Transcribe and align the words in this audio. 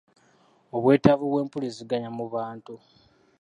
Obwetaavu 0.75 1.25
bw’empuliziganya 1.31 2.09
mu 2.17 2.25
bantu 2.33 2.73